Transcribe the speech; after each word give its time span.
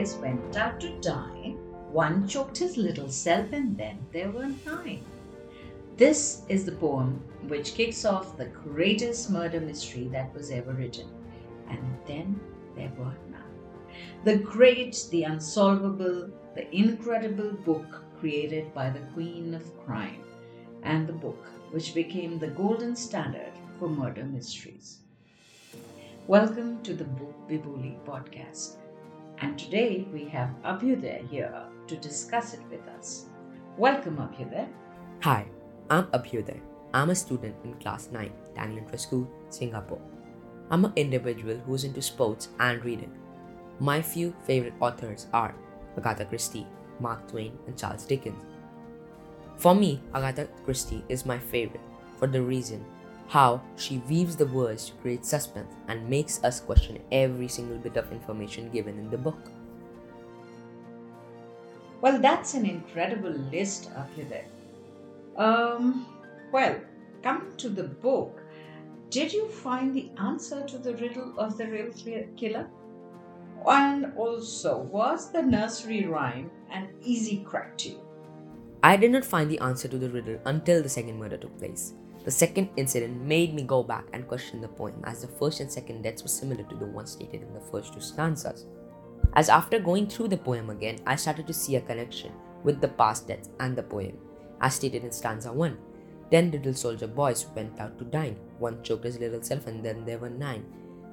Boys 0.00 0.16
went 0.16 0.56
out 0.56 0.80
to 0.80 0.98
dine. 1.02 1.58
One 1.92 2.26
choked 2.26 2.56
his 2.56 2.78
little 2.78 3.10
self, 3.10 3.52
and 3.52 3.76
then 3.76 3.98
there 4.12 4.30
were 4.30 4.48
nine. 4.64 5.04
This 5.98 6.40
is 6.48 6.64
the 6.64 6.72
poem 6.72 7.22
which 7.48 7.74
kicks 7.74 8.06
off 8.06 8.38
the 8.38 8.46
greatest 8.46 9.28
murder 9.28 9.60
mystery 9.60 10.08
that 10.08 10.32
was 10.32 10.50
ever 10.50 10.72
written. 10.72 11.06
And 11.68 11.82
then 12.06 12.40
there 12.74 12.90
were 12.96 13.12
none. 13.30 13.52
The 14.24 14.38
great, 14.38 15.04
the 15.10 15.24
unsolvable, 15.24 16.30
the 16.54 16.74
incredible 16.74 17.52
book 17.52 18.02
created 18.20 18.72
by 18.72 18.88
the 18.88 19.06
Queen 19.12 19.52
of 19.52 19.84
Crime, 19.84 20.24
and 20.82 21.06
the 21.06 21.12
book 21.12 21.44
which 21.72 21.92
became 21.92 22.38
the 22.38 22.48
golden 22.48 22.96
standard 22.96 23.52
for 23.78 23.90
murder 23.90 24.24
mysteries. 24.24 25.00
Welcome 26.26 26.82
to 26.84 26.94
the 26.94 27.04
Book 27.04 27.34
Vibuli 27.50 28.02
podcast. 28.06 28.76
And 29.42 29.58
today 29.58 30.06
we 30.12 30.26
have 30.26 30.50
Abhyuday 30.64 31.26
here 31.30 31.64
to 31.86 31.96
discuss 31.96 32.52
it 32.52 32.60
with 32.70 32.86
us. 32.88 33.24
Welcome, 33.78 34.18
Abhyuday. 34.18 34.68
Hi, 35.22 35.46
I'm 35.88 36.04
Abhyuday. 36.08 36.60
I'm 36.92 37.08
a 37.08 37.14
student 37.14 37.56
in 37.64 37.72
class 37.74 38.10
9, 38.12 38.30
Daniel 38.54 38.98
School, 38.98 39.26
Singapore. 39.48 40.02
I'm 40.70 40.84
an 40.84 40.92
individual 40.94 41.56
who's 41.64 41.84
into 41.84 42.02
sports 42.02 42.48
and 42.58 42.84
reading. 42.84 43.12
My 43.78 44.02
few 44.02 44.34
favorite 44.44 44.74
authors 44.78 45.26
are 45.32 45.54
Agatha 45.96 46.26
Christie, 46.26 46.66
Mark 46.98 47.26
Twain, 47.26 47.58
and 47.66 47.78
Charles 47.78 48.04
Dickens. 48.04 48.36
For 49.56 49.74
me, 49.74 50.02
Agatha 50.14 50.48
Christie 50.66 51.02
is 51.08 51.24
my 51.24 51.38
favorite 51.38 51.80
for 52.18 52.26
the 52.26 52.42
reason 52.42 52.84
how 53.30 53.62
she 53.76 53.98
weaves 54.08 54.34
the 54.34 54.46
words 54.46 54.86
to 54.86 54.92
create 54.94 55.24
suspense 55.24 55.72
and 55.86 56.08
makes 56.08 56.42
us 56.42 56.58
question 56.58 56.98
every 57.12 57.46
single 57.46 57.78
bit 57.78 57.96
of 57.96 58.10
information 58.10 58.68
given 58.70 58.98
in 58.98 59.08
the 59.08 59.16
book. 59.16 59.38
Well, 62.00 62.18
that's 62.18 62.54
an 62.54 62.66
incredible 62.66 63.30
list, 63.52 63.88
Abhyuday. 63.94 64.42
Um, 65.36 66.06
well, 66.50 66.80
coming 67.22 67.56
to 67.58 67.68
the 67.68 67.84
book, 67.84 68.42
did 69.10 69.32
you 69.32 69.46
find 69.48 69.94
the 69.94 70.10
answer 70.18 70.64
to 70.66 70.78
the 70.78 70.96
riddle 70.96 71.32
of 71.38 71.56
the 71.56 71.68
real 71.68 71.92
killer? 72.36 72.68
And 73.68 74.12
also, 74.16 74.78
was 74.78 75.30
the 75.30 75.42
nursery 75.42 76.06
rhyme 76.06 76.50
an 76.72 76.88
easy 77.00 77.44
crack 77.46 77.78
to 77.78 77.90
you? 77.90 78.00
I 78.82 78.96
did 78.96 79.12
not 79.12 79.24
find 79.24 79.48
the 79.48 79.60
answer 79.60 79.86
to 79.86 79.98
the 79.98 80.10
riddle 80.10 80.40
until 80.46 80.82
the 80.82 80.88
second 80.88 81.18
murder 81.18 81.36
took 81.36 81.56
place. 81.58 81.94
The 82.24 82.30
second 82.30 82.68
incident 82.76 83.22
made 83.22 83.54
me 83.54 83.62
go 83.62 83.82
back 83.82 84.04
and 84.12 84.28
question 84.28 84.60
the 84.60 84.68
poem, 84.68 85.02
as 85.04 85.22
the 85.22 85.28
first 85.28 85.60
and 85.60 85.72
second 85.72 86.02
deaths 86.02 86.22
were 86.22 86.28
similar 86.28 86.62
to 86.64 86.76
the 86.76 86.86
ones 86.86 87.12
stated 87.12 87.42
in 87.42 87.54
the 87.54 87.60
first 87.60 87.94
two 87.94 88.00
stanzas. 88.00 88.66
As 89.34 89.48
after 89.48 89.78
going 89.78 90.06
through 90.06 90.28
the 90.28 90.36
poem 90.36 90.68
again, 90.70 90.98
I 91.06 91.16
started 91.16 91.46
to 91.46 91.54
see 91.54 91.76
a 91.76 91.80
connection 91.80 92.32
with 92.62 92.80
the 92.80 92.88
past 92.88 93.28
deaths 93.28 93.48
and 93.58 93.74
the 93.74 93.82
poem, 93.82 94.18
as 94.60 94.74
stated 94.74 95.04
in 95.04 95.12
stanza 95.12 95.50
1. 95.50 95.78
Ten 96.30 96.50
little 96.50 96.74
soldier 96.74 97.06
boys 97.06 97.46
went 97.56 97.80
out 97.80 97.98
to 97.98 98.04
dine. 98.04 98.36
One 98.58 98.82
choked 98.82 99.04
his 99.04 99.18
little 99.18 99.42
self, 99.42 99.66
and 99.66 99.82
then 99.84 100.04
there 100.04 100.18
were 100.18 100.30
nine. 100.30 100.64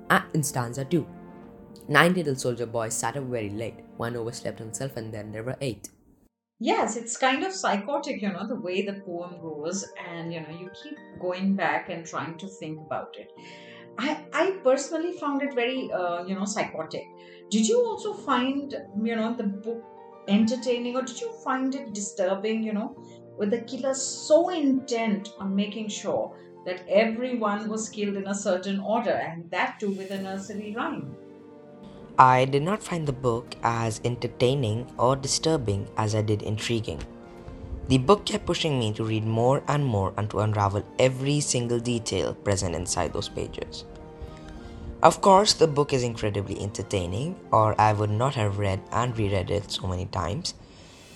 And 0.10 0.24
in 0.34 0.44
stanza 0.44 0.84
2, 0.84 1.08
nine 1.88 2.14
little 2.14 2.36
soldier 2.36 2.66
boys 2.66 2.94
sat 2.94 3.16
up 3.16 3.24
very 3.24 3.50
late. 3.50 3.80
One 3.96 4.16
overslept 4.18 4.60
himself, 4.60 4.98
and 4.98 5.14
then 5.14 5.32
there 5.32 5.44
were 5.44 5.58
eight. 5.62 5.90
Yes, 6.60 6.96
it's 6.96 7.18
kind 7.18 7.44
of 7.44 7.54
psychotic, 7.54 8.22
you 8.22 8.32
know, 8.32 8.48
the 8.48 8.56
way 8.56 8.82
the 8.82 9.02
poem 9.02 9.40
goes, 9.40 9.86
and 10.08 10.34
you 10.34 10.42
know, 10.42 10.50
you 10.50 10.70
keep 10.84 10.98
going 11.20 11.56
back 11.56 11.90
and 11.90 12.06
trying 12.06 12.38
to 12.40 12.48
think 12.48 12.80
about 12.80 13.16
it. 13.18 13.32
I, 14.00 14.26
I 14.34 14.52
personally 14.64 15.14
found 15.20 15.44
it 15.44 15.54
very, 15.54 15.92
uh, 15.92 16.26
you 16.26 16.36
know, 16.36 16.46
psychotic. 16.46 17.04
Did 17.52 17.68
you 17.68 17.80
also 17.82 18.14
find, 18.14 18.76
you 19.04 19.16
know, 19.16 19.36
the 19.36 19.44
book 19.44 19.84
entertaining, 20.28 20.96
or 20.96 21.04
did 21.04 21.22
you 21.22 21.32
find 21.44 21.76
it 21.76 21.94
disturbing, 21.94 22.64
you 22.64 22.74
know, 22.74 22.98
with 23.38 23.52
the 23.52 23.62
killer 23.62 23.94
so 23.94 24.50
intent 24.50 25.30
on 25.40 25.56
making 25.56 25.90
sure 25.90 26.36
that 26.66 26.88
everyone 26.90 27.70
was 27.70 27.90
killed 27.90 28.16
in 28.18 28.28
a 28.28 28.36
certain 28.36 28.80
order, 28.80 29.12
and 29.12 29.50
that 29.52 29.80
too 29.80 29.92
with 29.92 30.10
a 30.12 30.22
nursery 30.22 30.74
rhyme? 30.76 31.16
I 32.20 32.46
did 32.46 32.64
not 32.64 32.82
find 32.82 33.08
the 33.08 33.14
book 33.14 33.54
as 33.62 34.02
entertaining 34.04 34.92
or 34.98 35.16
disturbing 35.16 35.88
as 35.98 36.16
I 36.16 36.24
did 36.24 36.42
intriguing. 36.42 37.00
The 37.90 38.00
book 38.00 38.26
kept 38.26 38.48
pushing 38.48 38.80
me 38.80 38.92
to 38.94 39.04
read 39.04 39.24
more 39.24 39.62
and 39.68 39.86
more 39.86 40.14
and 40.18 40.28
to 40.32 40.40
unravel 40.40 40.84
every 40.98 41.40
single 41.42 41.80
detail 41.80 42.34
present 42.34 42.74
inside 42.74 43.14
those 43.14 43.30
pages. 43.30 43.86
Of 45.04 45.22
course, 45.22 45.54
the 45.54 45.68
book 45.68 45.94
is 45.94 46.02
incredibly 46.02 46.60
entertaining, 46.60 47.36
or 47.52 47.80
I 47.80 47.94
would 47.94 48.10
not 48.10 48.34
have 48.34 48.58
read 48.58 48.82
and 48.92 49.16
reread 49.16 49.52
it 49.52 49.72
so 49.72 49.86
many 49.86 50.08
times. 50.08 50.56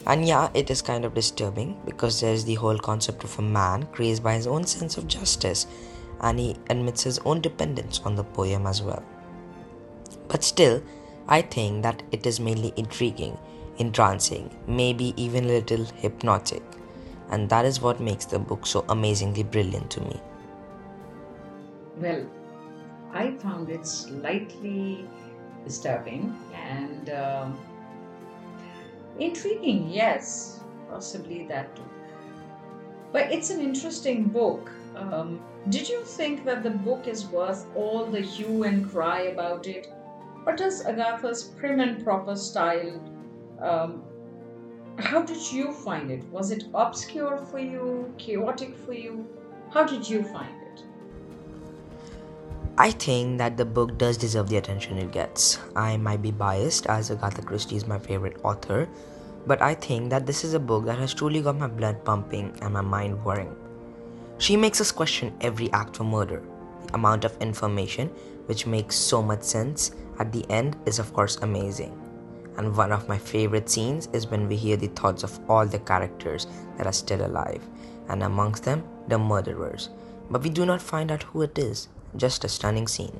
And 0.06 0.28
yeah, 0.28 0.52
it 0.54 0.70
is 0.70 0.84
kind 0.84 1.04
of 1.04 1.16
disturbing 1.16 1.82
because 1.84 2.22
there's 2.22 2.46
the 2.46 2.56
whole 2.56 2.78
concept 2.78 3.24
of 3.24 3.40
a 3.40 3.42
man 3.42 3.88
crazed 3.92 4.24
by 4.24 4.36
his 4.36 4.46
own 4.46 4.68
sense 4.68 4.98
of 4.98 5.08
justice, 5.08 5.66
and 6.20 6.40
he 6.40 6.56
admits 6.70 7.02
his 7.02 7.18
own 7.26 7.42
dependence 7.42 8.02
on 8.06 8.16
the 8.16 8.24
poem 8.24 8.68
as 8.68 8.84
well. 8.84 9.04
But 10.28 10.44
still, 10.44 10.82
I 11.28 11.42
think 11.42 11.84
that 11.84 12.04
it 12.12 12.26
is 12.26 12.40
mainly 12.40 12.74
intriguing, 12.76 13.38
entrancing, 13.78 14.50
maybe 14.68 15.14
even 15.18 15.46
a 15.46 15.60
little 15.60 15.86
hypnotic, 15.86 16.64
and 17.30 17.50
that 17.50 17.66
is 17.66 17.82
what 17.82 18.00
makes 18.00 18.26
the 18.26 18.40
book 18.40 18.66
so 18.66 18.86
amazingly 18.90 19.44
brilliant 19.44 19.90
to 19.92 20.02
me. 20.02 20.22
Well, 21.98 22.26
I 23.14 23.32
found 23.32 23.70
it 23.70 23.86
slightly 23.86 25.08
disturbing 25.64 26.36
and 26.54 27.10
uh, 27.10 27.50
intriguing, 29.20 29.90
yes, 29.90 30.62
possibly 30.90 31.46
that 31.48 31.76
too. 31.76 31.84
But 33.12 33.32
it's 33.32 33.50
an 33.50 33.60
interesting 33.60 34.26
book. 34.26 34.72
Um, 34.96 35.42
did 35.70 35.88
you 35.88 36.04
think 36.04 36.46
that 36.46 36.64
the 36.64 36.70
book 36.70 37.08
is 37.08 37.26
worth 37.28 37.66
all 37.76 38.06
the 38.06 38.22
hue 38.22 38.64
and 38.64 38.90
cry 38.90 39.24
about 39.24 39.68
it? 39.68 39.94
What 40.44 40.60
is 40.60 40.84
Agatha's 40.84 41.44
prim 41.44 41.80
and 41.80 42.04
proper 42.04 42.36
style? 42.36 43.00
Um, 43.62 44.02
how 44.98 45.22
did 45.22 45.52
you 45.52 45.72
find 45.72 46.10
it? 46.10 46.24
Was 46.32 46.50
it 46.50 46.64
obscure 46.74 47.38
for 47.38 47.60
you, 47.60 48.12
chaotic 48.18 48.76
for 48.76 48.94
you? 48.94 49.28
How 49.70 49.84
did 49.84 50.10
you 50.10 50.24
find 50.24 50.50
it? 50.64 50.84
I 52.76 52.90
think 52.90 53.38
that 53.38 53.56
the 53.56 53.66
book 53.66 54.00
does 54.00 54.18
deserve 54.18 54.50
the 54.50 54.58
attention 54.58 54.98
it 54.98 55.12
gets. 55.12 55.60
I 55.76 55.98
might 55.98 56.24
be 56.24 56.32
biased 56.32 56.88
as 56.88 57.12
Agatha 57.12 57.44
Christie 57.44 57.76
is 57.76 57.86
my 57.86 58.00
favorite 58.00 58.38
author, 58.44 58.90
but 59.46 59.62
I 59.62 59.76
think 59.76 60.10
that 60.10 60.26
this 60.26 60.44
is 60.44 60.56
a 60.56 60.60
book 60.60 60.86
that 60.86 60.98
has 60.98 61.14
truly 61.14 61.42
got 61.42 61.58
my 61.58 61.68
blood 61.68 62.04
pumping 62.04 62.58
and 62.64 62.74
my 62.74 62.82
mind 62.82 63.24
whirring. 63.24 63.56
She 64.40 64.58
makes 64.58 64.82
us 64.82 64.92
question 64.92 65.36
every 65.42 65.72
act 65.72 66.00
of 66.00 66.08
murder, 66.08 66.42
the 66.88 66.96
amount 66.96 67.26
of 67.26 67.38
information 67.40 68.10
which 68.48 68.66
makes 68.66 68.96
so 68.96 69.22
much 69.22 69.44
sense 69.44 69.92
at 70.22 70.32
the 70.32 70.46
end 70.52 70.78
is, 70.86 71.00
of 71.00 71.14
course, 71.14 71.38
amazing. 71.38 72.00
And 72.58 72.78
one 72.78 72.92
of 72.92 73.10
my 73.10 73.18
favorite 73.18 73.68
scenes 73.68 74.08
is 74.14 74.28
when 74.28 74.48
we 74.48 74.56
hear 74.56 74.78
the 74.78 74.90
thoughts 74.90 75.24
of 75.24 75.40
all 75.50 75.66
the 75.66 75.80
characters 75.80 76.46
that 76.78 76.86
are 76.86 76.94
still 76.94 77.26
alive, 77.26 77.64
and 78.08 78.22
amongst 78.22 78.64
them, 78.64 78.84
the 79.08 79.18
murderers. 79.18 79.90
But 80.30 80.44
we 80.44 80.52
do 80.52 80.64
not 80.64 80.80
find 80.80 81.12
out 81.12 81.24
who 81.24 81.42
it 81.42 81.58
is, 81.58 81.88
just 82.18 82.44
a 82.44 82.50
stunning 82.50 82.88
scene. 82.88 83.20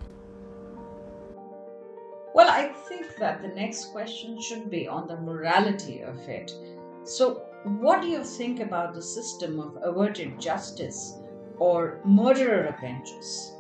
Well, 2.36 2.50
I 2.50 2.68
think 2.88 3.18
that 3.18 3.42
the 3.42 3.48
next 3.48 3.86
question 3.86 4.40
should 4.40 4.70
be 4.70 4.88
on 4.88 5.08
the 5.08 5.18
morality 5.18 6.02
of 6.02 6.20
it. 6.30 6.54
So, 7.04 7.42
what 7.64 8.04
do 8.04 8.10
you 8.10 8.24
think 8.24 8.60
about 8.60 8.94
the 8.94 9.02
system 9.02 9.60
of 9.60 9.78
averted 9.82 10.40
justice 10.40 11.16
or 11.58 12.00
murderer 12.06 12.76
avengers? 12.78 13.54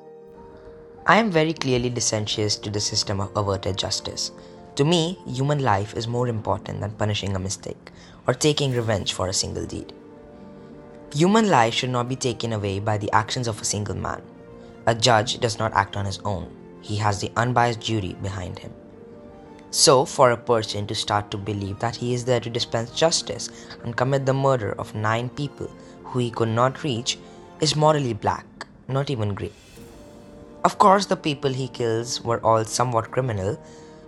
I 1.07 1.17
am 1.17 1.31
very 1.31 1.53
clearly 1.53 1.89
dissentious 1.89 2.55
to 2.57 2.69
the 2.69 2.79
system 2.79 3.19
of 3.19 3.35
averted 3.35 3.75
justice. 3.75 4.31
To 4.75 4.85
me, 4.85 5.17
human 5.25 5.59
life 5.59 5.95
is 5.97 6.07
more 6.07 6.27
important 6.27 6.79
than 6.79 6.91
punishing 6.91 7.35
a 7.35 7.39
mistake 7.39 7.89
or 8.27 8.35
taking 8.35 8.71
revenge 8.71 9.13
for 9.13 9.27
a 9.27 9.33
single 9.33 9.65
deed. 9.65 9.93
Human 11.11 11.49
life 11.49 11.73
should 11.73 11.89
not 11.89 12.07
be 12.07 12.15
taken 12.15 12.53
away 12.53 12.79
by 12.79 12.99
the 12.99 13.11
actions 13.13 13.47
of 13.47 13.59
a 13.59 13.65
single 13.65 13.95
man. 13.95 14.21
A 14.85 14.93
judge 14.93 15.39
does 15.39 15.57
not 15.57 15.73
act 15.73 15.97
on 15.97 16.05
his 16.05 16.19
own, 16.19 16.55
he 16.81 16.97
has 16.97 17.19
the 17.19 17.31
unbiased 17.35 17.81
jury 17.81 18.15
behind 18.21 18.59
him. 18.59 18.71
So, 19.71 20.05
for 20.05 20.29
a 20.29 20.37
person 20.37 20.85
to 20.85 20.93
start 20.93 21.31
to 21.31 21.37
believe 21.37 21.79
that 21.79 21.95
he 21.95 22.13
is 22.13 22.25
there 22.25 22.39
to 22.41 22.49
dispense 22.49 22.91
justice 22.91 23.49
and 23.83 23.97
commit 23.97 24.27
the 24.27 24.33
murder 24.33 24.73
of 24.73 24.93
nine 24.93 25.29
people 25.29 25.71
who 26.03 26.19
he 26.19 26.29
could 26.29 26.49
not 26.49 26.83
reach 26.83 27.17
is 27.59 27.75
morally 27.75 28.13
black, 28.13 28.45
not 28.87 29.09
even 29.09 29.33
grey. 29.33 29.51
Of 30.63 30.77
course, 30.77 31.07
the 31.07 31.17
people 31.17 31.51
he 31.51 31.67
kills 31.67 32.21
were 32.23 32.39
all 32.45 32.63
somewhat 32.65 33.09
criminal, 33.09 33.57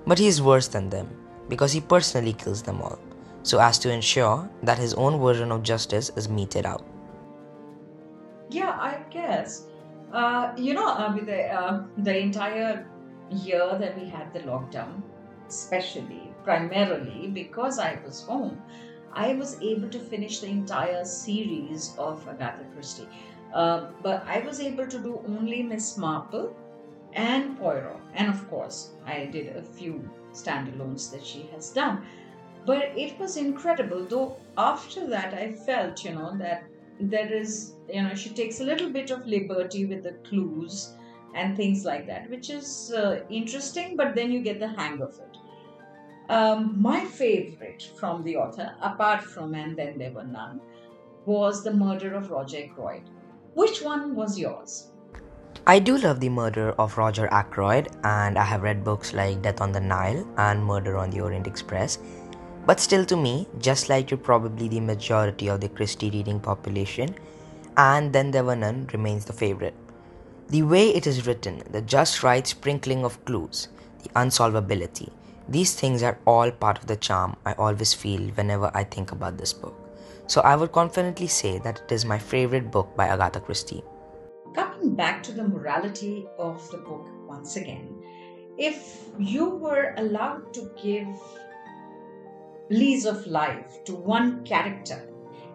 but 0.06 0.20
he 0.20 0.28
is 0.28 0.40
worse 0.40 0.68
than 0.68 0.90
them 0.90 1.10
because 1.50 1.72
he 1.72 1.82
personally 1.82 2.34
kills 2.34 2.62
them 2.62 2.80
all, 2.80 3.00
so 3.42 3.60
as 3.60 3.80
to 3.80 3.92
ensure 3.92 4.48
that 4.62 4.78
his 4.78 4.94
own 4.94 5.20
version 5.20 5.52
of 5.52 5.64
justice 5.64 6.12
is 6.16 6.30
meted 6.30 6.66
out. 6.66 6.86
Yeah, 8.52 8.78
I 8.80 9.00
guess. 9.10 9.66
Uh, 10.12 10.54
you 10.56 10.76
know, 10.76 10.88
uh, 10.88 11.12
the, 11.16 11.48
uh, 11.48 11.84
the 11.98 12.16
entire 12.16 12.86
year 13.32 13.76
that 13.80 14.00
we 14.00 14.08
had 14.08 14.32
the 14.32 14.42
lockdown, 14.42 15.02
especially, 15.50 16.32
primarily 16.44 17.30
because 17.34 17.80
I 17.80 18.00
was 18.06 18.22
home, 18.22 18.62
I 19.12 19.34
was 19.34 19.60
able 19.60 19.90
to 19.90 20.00
finish 20.00 20.40
the 20.40 20.48
entire 20.48 21.04
series 21.04 21.96
of 21.98 22.28
Agatha 22.28 22.66
Christie. 22.76 23.08
Uh, 23.54 23.88
but 24.02 24.26
I 24.28 24.40
was 24.40 24.60
able 24.60 24.88
to 24.88 25.00
do 25.00 25.22
only 25.28 25.62
Miss 25.64 25.98
Marple 25.98 26.56
and 27.14 27.58
Poirot. 27.58 28.00
And 28.16 28.30
of 28.30 28.50
course, 28.50 28.92
I 29.06 29.26
did 29.26 29.56
a 29.56 29.62
few 29.62 30.10
standalones 30.32 31.12
that 31.12 31.26
she 31.26 31.50
has 31.54 31.70
done. 31.70 32.06
But 32.66 32.98
it 32.98 33.20
was 33.20 33.38
incredible, 33.38 34.06
though 34.06 34.38
after 34.58 35.08
that, 35.08 35.34
I 35.34 35.52
felt, 35.52 36.04
you 36.04 36.16
know, 36.16 36.36
that 36.38 36.64
there 37.00 37.32
is, 37.32 37.74
you 37.92 38.02
know, 38.02 38.16
she 38.16 38.30
takes 38.30 38.60
a 38.62 38.64
little 38.64 38.90
bit 38.90 39.12
of 39.12 39.28
liberty 39.28 39.86
with 39.86 40.04
the 40.04 40.14
clues 40.28 40.94
and 41.36 41.58
things 41.58 41.84
like 41.84 42.08
that, 42.08 42.30
which 42.30 42.50
is 42.50 42.94
uh, 42.96 43.22
interesting, 43.30 43.98
but 43.98 44.16
then 44.16 44.32
you 44.32 44.42
get 44.42 44.60
the 44.60 44.68
hang 44.68 45.02
of 45.02 45.20
it. 45.20 45.38
Um, 46.30 46.82
my 46.82 47.04
favorite 47.04 47.90
from 48.00 48.24
the 48.24 48.38
author, 48.38 48.74
apart 48.82 49.22
from 49.22 49.54
And 49.54 49.76
Then 49.76 49.98
There 49.98 50.12
Were 50.12 50.24
None, 50.24 50.62
was 51.26 51.64
The 51.64 51.74
Murder 51.74 52.14
of 52.14 52.32
Roger 52.32 52.64
Ackroyd. 52.64 53.10
Which 53.54 53.82
one 53.82 54.16
was 54.16 54.40
yours? 54.40 54.88
I 55.68 55.80
do 55.80 55.98
love 55.98 56.20
the 56.20 56.30
murder 56.30 56.72
of 56.72 56.98
Roger 56.98 57.28
Ackroyd, 57.32 57.88
and 58.04 58.38
I 58.38 58.44
have 58.44 58.64
read 58.64 58.84
books 58.84 59.14
like 59.14 59.42
Death 59.42 59.62
on 59.62 59.72
the 59.72 59.80
Nile 59.80 60.28
and 60.38 60.66
Murder 60.66 60.98
on 60.98 61.10
the 61.12 61.22
Orient 61.22 61.46
Express. 61.46 62.00
But 62.66 62.80
still, 62.80 63.06
to 63.06 63.16
me, 63.16 63.48
just 63.60 63.90
like 63.90 64.10
you, 64.10 64.18
probably 64.18 64.68
the 64.68 64.80
majority 64.80 65.50
of 65.50 65.62
the 65.62 65.70
Christie 65.70 66.10
reading 66.10 66.40
population, 66.40 67.16
and 67.78 68.12
then 68.12 68.32
there 68.32 68.44
were 68.44 68.56
none 68.56 68.90
remains 68.92 69.26
the 69.26 69.34
favorite. 69.34 69.76
The 70.50 70.64
way 70.64 70.90
it 70.90 71.06
is 71.06 71.28
written, 71.28 71.62
the 71.70 71.82
just 71.82 72.24
right 72.24 72.46
sprinkling 72.46 73.06
of 73.06 73.24
clues, 73.26 73.68
the 74.02 74.10
unsolvability, 74.10 75.10
these 75.48 75.76
things 75.76 76.02
are 76.02 76.18
all 76.26 76.52
part 76.52 76.80
of 76.80 76.88
the 76.88 76.96
charm 76.96 77.36
I 77.46 77.54
always 77.54 77.94
feel 77.94 78.30
whenever 78.32 78.72
I 78.74 78.84
think 78.84 79.12
about 79.12 79.38
this 79.38 79.54
book. 79.54 79.83
So 80.28 80.42
I 80.42 80.56
would 80.56 80.72
confidently 80.72 81.28
say 81.28 81.60
that 81.60 81.82
it 81.86 81.92
is 81.92 82.06
my 82.06 82.18
favorite 82.18 82.72
book 82.72 82.96
by 82.96 83.08
Agatha 83.08 83.40
Christie. 83.40 83.84
Coming 84.56 84.96
back 84.96 85.22
to 85.24 85.32
the 85.32 85.44
morality 85.44 86.26
of 86.38 86.70
the 86.72 86.78
book 86.78 87.08
once 87.28 87.56
again, 87.56 88.02
if 88.58 89.00
you 89.20 89.50
were 89.50 89.94
allowed 89.98 90.54
to 90.54 90.72
give 90.82 91.08
lease 92.70 93.06
of 93.06 93.26
life 93.28 93.84
to 93.86 93.94
one 93.94 94.44
character, 94.46 95.10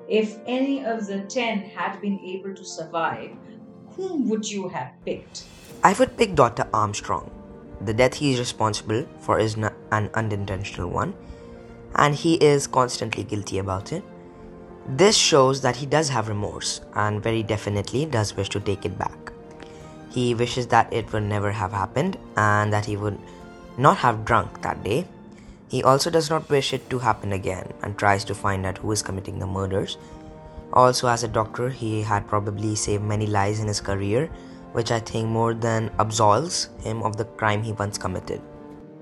if 0.08 0.38
any 0.46 0.84
of 0.84 1.06
the 1.06 1.20
ten 1.22 1.60
had 1.60 2.00
been 2.00 2.18
able 2.20 2.54
to 2.54 2.64
survive, 2.64 3.30
whom 3.96 4.28
would 4.28 4.48
you 4.50 4.68
have 4.68 4.92
picked? 5.04 5.44
I 5.82 5.92
would 5.94 6.16
pick 6.16 6.34
Dr. 6.34 6.66
Armstrong. 6.72 7.30
The 7.82 7.94
death 7.94 8.14
he 8.14 8.32
is 8.32 8.38
responsible 8.38 9.06
for 9.20 9.38
is 9.38 9.54
an 9.56 10.10
unintentional 10.14 10.90
one, 10.90 11.14
and 11.94 12.14
he 12.14 12.34
is 12.34 12.66
constantly 12.66 13.22
guilty 13.22 13.58
about 13.58 13.92
it. 13.92 14.02
This 14.88 15.16
shows 15.16 15.60
that 15.60 15.76
he 15.76 15.84
does 15.84 16.08
have 16.08 16.28
remorse 16.28 16.80
and 16.94 17.22
very 17.22 17.42
definitely 17.42 18.06
does 18.06 18.34
wish 18.34 18.48
to 18.48 18.60
take 18.60 18.86
it 18.86 18.98
back. 18.98 19.32
He 20.08 20.34
wishes 20.34 20.66
that 20.68 20.90
it 20.90 21.12
would 21.12 21.24
never 21.24 21.52
have 21.52 21.72
happened 21.72 22.16
and 22.38 22.72
that 22.72 22.86
he 22.86 22.96
would 22.96 23.18
not 23.76 23.98
have 23.98 24.24
drunk 24.24 24.62
that 24.62 24.82
day. 24.82 25.06
He 25.68 25.82
also 25.82 26.08
does 26.08 26.30
not 26.30 26.48
wish 26.48 26.72
it 26.72 26.88
to 26.88 26.98
happen 27.00 27.34
again 27.34 27.70
and 27.82 27.98
tries 27.98 28.24
to 28.24 28.34
find 28.34 28.64
out 28.64 28.78
who 28.78 28.90
is 28.90 29.02
committing 29.02 29.38
the 29.38 29.46
murders. 29.46 29.98
Also, 30.72 31.06
as 31.06 31.22
a 31.22 31.28
doctor, 31.28 31.68
he 31.68 32.00
had 32.00 32.26
probably 32.26 32.74
saved 32.74 33.04
many 33.04 33.26
lives 33.26 33.60
in 33.60 33.68
his 33.68 33.82
career, 33.82 34.30
which 34.72 34.90
I 34.90 35.00
think 35.00 35.28
more 35.28 35.52
than 35.52 35.90
absolves 35.98 36.70
him 36.80 37.02
of 37.02 37.18
the 37.18 37.26
crime 37.26 37.62
he 37.62 37.72
once 37.72 37.98
committed. 37.98 38.40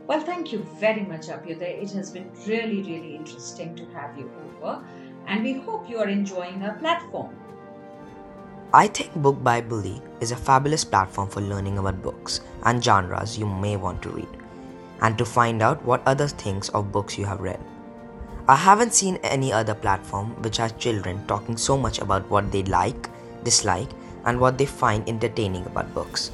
Well, 0.09 0.21
thank 0.21 0.53
you 0.53 0.67
very 0.81 1.03
much, 1.03 1.29
Abhyuday. 1.29 1.83
It 1.83 1.91
has 1.93 2.11
been 2.11 2.31
really, 2.47 2.83
really 2.83 3.15
interesting 3.15 3.77
to 3.77 3.85
have 3.87 4.19
you 4.19 4.31
over 4.63 4.85
and 5.27 5.43
we 5.43 5.55
hope 5.55 5.89
you 5.89 5.99
are 5.99 6.09
enjoying 6.09 6.63
our 6.63 6.75
platform. 6.79 7.35
I 8.73 8.89
think 8.89 9.15
Book 9.15 9.43
by 9.43 9.61
Bully 9.61 10.03
is 10.21 10.33
a 10.33 10.37
fabulous 10.37 10.85
platform 10.85 11.29
for 11.29 11.41
learning 11.41 11.79
about 11.79 12.03
books 12.03 12.41
and 12.65 12.83
genres 12.83 13.39
you 13.39 13.47
may 13.47 13.77
want 13.77 14.03
to 14.03 14.11
read, 14.11 14.29
and 15.03 15.17
to 15.19 15.25
find 15.25 15.63
out 15.63 15.85
what 15.85 16.03
other 16.07 16.29
things 16.29 16.69
of 16.71 16.93
books 16.93 17.17
you 17.17 17.25
have 17.25 17.41
read. 17.41 17.61
I 18.49 18.57
haven't 18.57 18.95
seen 18.95 19.17
any 19.23 19.53
other 19.53 19.75
platform 19.75 20.31
which 20.43 20.59
has 20.59 20.73
children 20.73 21.25
talking 21.27 21.57
so 21.57 21.77
much 21.77 21.99
about 21.99 22.29
what 22.31 22.53
they 22.53 22.63
like, 22.65 23.09
dislike, 23.45 23.89
and 24.25 24.41
what 24.41 24.59
they 24.59 24.67
find 24.67 25.09
entertaining 25.09 25.67
about 25.67 25.93
books. 25.95 26.31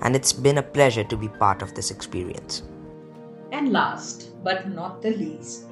And 0.00 0.16
it's 0.16 0.32
been 0.32 0.58
a 0.58 0.62
pleasure 0.62 1.04
to 1.04 1.16
be 1.16 1.28
part 1.28 1.62
of 1.62 1.74
this 1.74 1.90
experience. 1.90 2.62
And 3.52 3.70
last 3.70 4.30
but 4.42 4.68
not 4.68 5.02
the 5.02 5.10
least, 5.10 5.66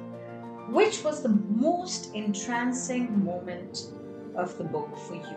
which 0.69 1.03
was 1.03 1.21
the 1.21 1.29
most 1.29 2.13
entrancing 2.13 3.23
moment 3.25 3.87
of 4.35 4.57
the 4.57 4.63
book 4.63 4.97
for 4.97 5.15
you? 5.15 5.35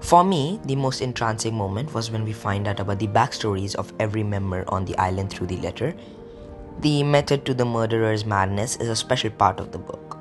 For 0.00 0.22
me, 0.22 0.60
the 0.64 0.76
most 0.76 1.00
entrancing 1.00 1.54
moment 1.54 1.92
was 1.92 2.10
when 2.10 2.24
we 2.24 2.32
find 2.32 2.68
out 2.68 2.80
about 2.80 2.98
the 2.98 3.08
backstories 3.08 3.74
of 3.74 3.92
every 3.98 4.22
member 4.22 4.64
on 4.68 4.84
the 4.84 4.96
island 4.98 5.30
through 5.30 5.48
the 5.48 5.56
letter. 5.56 5.94
The 6.80 7.02
method 7.02 7.44
to 7.46 7.54
the 7.54 7.64
murderer's 7.64 8.24
madness 8.24 8.76
is 8.76 8.88
a 8.88 8.96
special 8.96 9.30
part 9.30 9.58
of 9.58 9.72
the 9.72 9.78
book, 9.78 10.18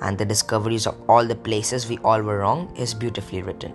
and 0.00 0.16
the 0.16 0.24
discoveries 0.24 0.86
of 0.86 0.96
all 1.10 1.26
the 1.26 1.34
places 1.34 1.88
we 1.88 1.98
all 1.98 2.22
were 2.22 2.38
wrong 2.38 2.74
is 2.76 2.94
beautifully 2.94 3.42
written. 3.42 3.74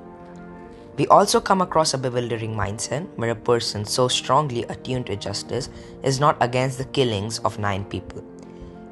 We 0.98 1.08
also 1.08 1.42
come 1.42 1.62
across 1.62 1.94
a 1.94 1.98
bewildering 1.98 2.56
mindset 2.56 3.08
where 3.18 3.32
a 3.32 3.36
person 3.36 3.84
so 3.84 4.08
strongly 4.08 4.64
attuned 4.64 5.08
to 5.08 5.16
justice 5.16 5.70
is 6.04 6.20
not 6.20 6.38
against 6.40 6.78
the 6.78 6.86
killings 6.86 7.40
of 7.40 7.60
nine 7.60 7.84
people 7.86 8.24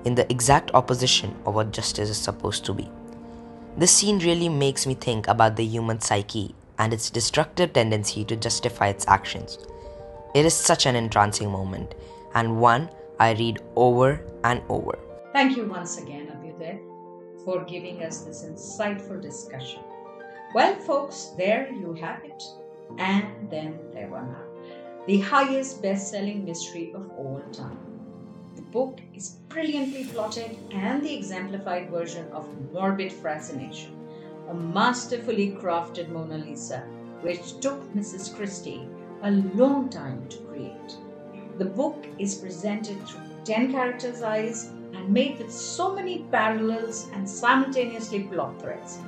in 0.05 0.15
the 0.15 0.29
exact 0.31 0.71
opposition 0.73 1.35
of 1.45 1.55
what 1.55 1.71
justice 1.71 2.09
is 2.09 2.17
supposed 2.17 2.65
to 2.65 2.73
be. 2.73 2.89
This 3.77 3.91
scene 3.91 4.19
really 4.19 4.49
makes 4.49 4.85
me 4.85 4.95
think 4.95 5.27
about 5.27 5.55
the 5.55 5.65
human 5.65 6.01
psyche 6.01 6.53
and 6.77 6.93
its 6.93 7.09
destructive 7.09 7.73
tendency 7.73 8.25
to 8.25 8.35
justify 8.35 8.87
its 8.87 9.07
actions. 9.07 9.57
It 10.33 10.45
is 10.45 10.53
such 10.53 10.85
an 10.85 10.95
entrancing 10.95 11.49
moment, 11.49 11.95
and 12.33 12.59
one 12.59 12.89
I 13.19 13.33
read 13.33 13.59
over 13.75 14.25
and 14.43 14.61
over. 14.69 14.97
Thank 15.33 15.55
you 15.57 15.65
once 15.65 15.97
again, 15.97 16.27
Abhyuday, 16.27 16.79
for 17.45 17.63
giving 17.65 18.03
us 18.03 18.21
this 18.21 18.43
insightful 18.43 19.21
discussion. 19.21 19.81
Well, 20.53 20.75
folks, 20.75 21.31
there 21.37 21.71
you 21.71 21.93
have 21.93 22.23
it. 22.23 22.43
And 22.97 23.49
then 23.49 23.79
there 23.93 24.07
were 24.07 24.21
none. 24.21 25.05
The 25.07 25.19
highest 25.19 25.81
best 25.81 26.11
selling 26.11 26.43
mystery 26.43 26.91
of 26.93 27.09
all 27.17 27.41
time 27.53 27.90
book 28.71 29.01
is 29.13 29.37
brilliantly 29.49 30.05
plotted 30.05 30.57
and 30.71 31.03
the 31.03 31.13
exemplified 31.13 31.89
version 31.89 32.25
of 32.31 32.47
morbid 32.71 33.11
fascination, 33.11 33.93
a 34.47 34.53
masterfully 34.53 35.51
crafted 35.61 36.07
Mona 36.09 36.37
Lisa, 36.37 36.79
which 37.19 37.59
took 37.59 37.93
Mrs. 37.93 38.33
Christie 38.33 38.87
a 39.23 39.31
long 39.31 39.89
time 39.89 40.25
to 40.29 40.37
create. 40.43 40.95
The 41.57 41.65
book 41.65 42.05
is 42.17 42.35
presented 42.35 43.05
through 43.05 43.27
10 43.43 43.73
characters' 43.73 44.21
eyes 44.21 44.67
and 44.93 45.09
made 45.09 45.37
with 45.37 45.51
so 45.51 45.93
many 45.93 46.19
parallels 46.31 47.09
and 47.13 47.29
simultaneously 47.29 48.23
plot 48.23 48.61
threads. 48.61 48.99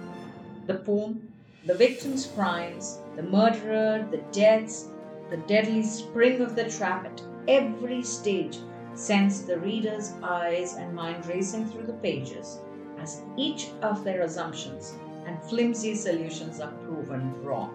The 0.67 0.75
poem, 0.75 1.32
the 1.65 1.74
victim's 1.74 2.27
crimes, 2.27 3.00
the 3.15 3.24
murderer, 3.24 4.05
the 4.12 4.24
deaths, 4.34 4.89
the 5.29 5.38
deadly 5.38 5.84
spring 5.84 6.41
of 6.41 6.55
the 6.55 6.70
trap 6.70 7.05
at 7.05 7.22
every 7.48 8.03
stage 8.03 8.58
sends 8.96 9.44
the 9.44 9.58
reader's 9.60 10.14
eyes 10.22 10.76
and 10.76 10.94
mind 10.94 11.26
racing 11.26 11.68
through 11.68 11.86
the 11.86 11.94
pages 11.94 12.60
as 13.00 13.22
each 13.36 13.70
of 13.82 14.04
their 14.04 14.22
assumptions 14.22 14.94
and 15.26 15.42
flimsy 15.44 15.96
solutions 15.96 16.60
are 16.60 16.72
proven 16.86 17.34
wrong, 17.44 17.74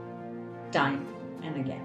time 0.73 1.07
and 1.43 1.57
again. 1.57 1.85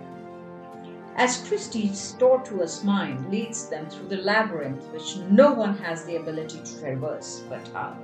As 1.15 1.47
Christie's 1.47 2.15
tortuous 2.17 2.83
mind 2.83 3.29
leads 3.29 3.67
them 3.69 3.87
through 3.87 4.07
the 4.07 4.17
labyrinth 4.17 4.83
which 4.91 5.17
no 5.29 5.53
one 5.53 5.77
has 5.77 6.05
the 6.05 6.15
ability 6.15 6.61
to 6.63 6.79
traverse 6.79 7.43
but 7.49 7.67
her, 7.69 7.95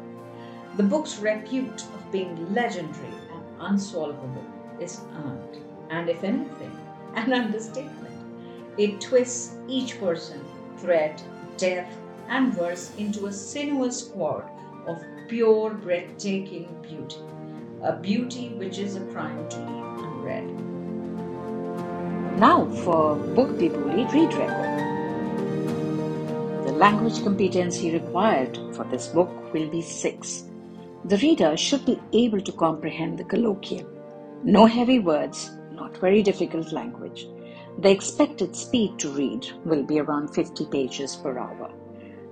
the 0.78 0.84
book's 0.84 1.18
repute 1.18 1.82
of 1.82 2.12
being 2.12 2.54
legendary 2.54 3.14
and 3.34 3.44
unsolvable 3.60 4.46
is 4.80 5.02
earned, 5.26 5.58
and 5.90 6.08
if 6.10 6.24
anything, 6.24 6.78
an 7.16 7.34
understatement. 7.42 8.16
It 8.78 9.02
twists 9.02 9.56
each 9.68 10.00
person 10.00 10.46
thread, 10.82 11.22
depth, 11.58 11.96
and 12.30 12.54
verse 12.54 12.92
into 12.98 13.26
a 13.26 13.34
sinuous 13.34 14.04
cord 14.04 14.46
of 14.88 15.04
pure, 15.28 15.72
breathtaking 15.72 16.68
beauty, 16.82 17.22
a 17.84 17.94
beauty 17.96 18.50
which 18.50 18.78
is 18.80 18.96
a 18.96 19.06
crime 19.12 19.48
to 19.50 19.58
leave 19.58 20.04
unread. 20.06 20.48
Now 22.40 22.66
for 22.84 23.16
Book 23.16 23.50
Bibuli 23.58 24.06
Read 24.14 24.34
Record. 24.34 24.80
The 26.66 26.72
language 26.74 27.22
competency 27.24 27.92
required 27.92 28.58
for 28.76 28.86
this 28.86 29.08
book 29.08 29.30
will 29.54 29.70
be 29.70 29.82
six. 29.82 30.46
The 31.06 31.18
reader 31.18 31.58
should 31.58 31.86
be 31.86 32.00
able 32.14 32.42
to 32.42 32.52
comprehend 32.52 33.18
the 33.18 33.24
colloquial. 33.24 33.88
No 34.44 34.66
heavy 34.66 35.00
words, 35.00 35.52
not 35.72 35.98
very 35.98 36.22
difficult 36.24 36.72
language. 36.72 37.28
The 37.82 37.92
expected 37.92 38.58
speed 38.58 39.00
to 39.00 39.10
read 39.12 39.48
will 39.64 39.84
be 39.84 40.02
around 40.02 40.36
50 40.36 40.66
pages 40.66 41.16
per 41.16 41.40
hour. 41.40 41.72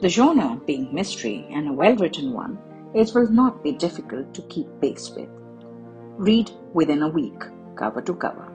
The 0.01 0.10
genre 0.10 0.60
being 0.66 0.94
mystery 0.94 1.48
and 1.50 1.70
a 1.70 1.74
well 1.74 1.96
written 1.96 2.34
one, 2.34 2.60
it 2.94 3.13
will 3.16 3.32
not 3.32 3.63
be 3.63 3.72
difficult 3.72 4.34
to 4.34 4.42
keep 4.42 4.68
pace 4.82 5.10
with. 5.16 5.30
Read 6.18 6.51
within 6.74 7.01
a 7.01 7.08
week, 7.08 7.42
cover 7.77 8.01
to 8.01 8.13
cover. 8.16 8.51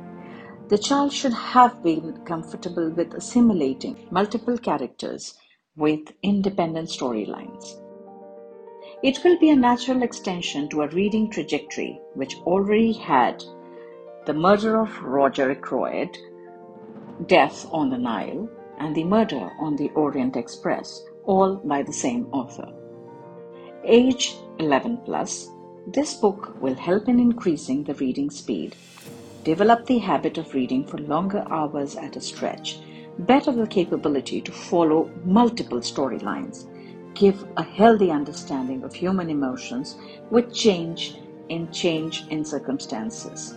The 0.68 0.76
child 0.76 1.14
should 1.14 1.32
have 1.32 1.82
been 1.82 2.18
comfortable 2.26 2.90
with 2.90 3.14
assimilating 3.14 4.06
multiple 4.10 4.58
characters 4.58 5.38
with 5.74 6.12
independent 6.22 6.90
storylines. 6.90 7.80
It 9.02 9.24
will 9.24 9.38
be 9.38 9.48
a 9.48 9.56
natural 9.56 10.02
extension 10.02 10.68
to 10.68 10.82
a 10.82 10.88
reading 10.88 11.30
trajectory 11.30 11.98
which 12.12 12.36
already 12.40 12.92
had 12.92 13.42
The 14.26 14.34
Murder 14.34 14.78
of 14.78 15.02
Roger 15.02 15.50
Ackroyd, 15.50 16.18
Death 17.26 17.66
on 17.70 17.90
the 17.90 17.98
Nile, 17.98 18.48
and 18.78 18.94
The 18.96 19.04
Murder 19.04 19.50
on 19.60 19.76
the 19.76 19.90
Orient 19.90 20.36
Express, 20.36 21.02
all 21.24 21.56
by 21.56 21.82
the 21.82 21.92
same 21.92 22.26
author. 22.32 22.72
Age 23.84 24.36
11 24.58 24.98
plus, 25.04 25.50
this 25.86 26.14
book 26.14 26.60
will 26.60 26.74
help 26.74 27.08
in 27.08 27.20
increasing 27.20 27.84
the 27.84 27.94
reading 27.94 28.30
speed, 28.30 28.76
develop 29.44 29.86
the 29.86 29.98
habit 29.98 30.38
of 30.38 30.54
reading 30.54 30.84
for 30.84 30.98
longer 30.98 31.44
hours 31.50 31.96
at 31.96 32.16
a 32.16 32.20
stretch, 32.20 32.80
better 33.20 33.52
the 33.52 33.66
capability 33.66 34.40
to 34.40 34.52
follow 34.52 35.10
multiple 35.24 35.80
storylines, 35.80 36.66
give 37.14 37.44
a 37.56 37.62
healthy 37.62 38.10
understanding 38.10 38.82
of 38.82 38.94
human 38.94 39.28
emotions 39.28 39.96
with 40.30 40.54
change 40.54 41.16
in 41.48 41.70
change 41.70 42.24
in 42.30 42.44
circumstances. 42.44 43.54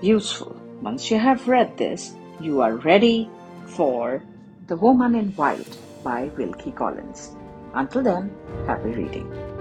Useful. 0.00 0.56
Once 0.80 1.10
you 1.10 1.18
have 1.18 1.46
read 1.46 1.76
this, 1.76 2.14
you 2.42 2.60
are 2.60 2.74
ready 2.78 3.30
for 3.66 4.22
The 4.66 4.76
Woman 4.76 5.14
in 5.14 5.30
White 5.32 5.78
by 6.02 6.24
Wilkie 6.36 6.72
Collins. 6.72 7.36
Until 7.74 8.02
then, 8.02 8.34
happy 8.66 8.90
reading. 8.90 9.51